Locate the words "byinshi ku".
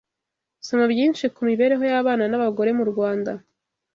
0.93-1.39